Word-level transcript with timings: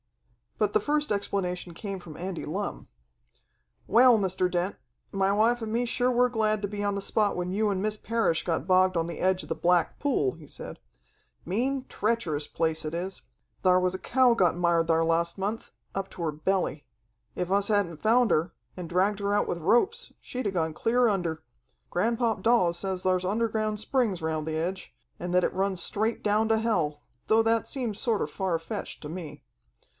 But 0.57 0.73
the 0.73 0.79
first 0.79 1.11
explanation 1.11 1.73
came 1.75 1.99
from 1.99 2.17
Andy 2.17 2.43
Lumm. 2.45 2.87
"Well, 3.87 4.17
Mr. 4.17 4.49
Dent, 4.49 4.75
my 5.11 5.31
wife 5.31 5.61
and 5.61 5.71
me 5.71 5.85
sure 5.85 6.11
were 6.11 6.29
glad 6.29 6.61
to 6.63 6.67
be 6.67 6.83
on 6.83 6.93
the 6.95 7.01
spot 7.01 7.35
when 7.35 7.51
you 7.51 7.69
and 7.69 7.81
Miss 7.81 7.97
Parrish 7.97 8.43
got 8.43 8.67
bogged 8.67 8.97
on 8.97 9.07
the 9.07 9.19
edge 9.19 9.41
of 9.43 9.49
the 9.49 9.55
Black 9.55 9.99
Pool," 9.99 10.33
he 10.33 10.47
said. 10.47 10.79
"Mean, 11.45 11.85
treacherous 11.87 12.47
place 12.47 12.83
it 12.85 12.93
is. 12.95 13.23
Thar 13.63 13.79
was 13.79 13.93
a 13.93 13.99
cow 13.99 14.33
got 14.35 14.55
mired 14.55 14.87
thar 14.87 15.03
last 15.03 15.37
month, 15.37 15.71
up 15.95 16.09
to 16.11 16.21
her 16.23 16.31
belly. 16.31 16.85
If 17.35 17.51
us 17.51 17.67
hadn't 17.67 18.01
found 18.01 18.29
her, 18.31 18.53
and 18.75 18.89
dragged 18.89 19.19
her 19.19 19.33
out 19.35 19.47
with 19.47 19.59
ropes, 19.59 20.13
she'd 20.19 20.45
have 20.45 20.55
gone 20.55 20.73
clear 20.73 21.07
under. 21.09 21.43
Granpop 21.91 22.41
Dawes 22.43 22.77
says 22.77 23.01
thar's 23.01 23.25
underground 23.25 23.79
springs 23.79 24.21
around 24.21 24.45
the 24.45 24.57
edge, 24.57 24.95
and 25.19 25.33
that 25.33 25.43
it 25.43 25.53
runs 25.53 25.81
straight 25.81 26.23
down 26.23 26.47
to 26.49 26.57
hell, 26.57 27.01
though 27.27 27.43
that 27.43 27.67
seems 27.67 27.99
sorter 27.99 28.27
far 28.27 28.57
fetched 28.57 29.01
to 29.03 29.09
me. 29.09 29.43